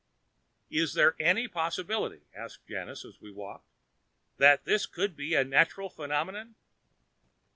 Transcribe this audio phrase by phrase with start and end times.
[0.71, 3.67] "Is there any possibility," asked Janus, as we walked,
[4.37, 6.55] "that it could be a natural phenomenon?"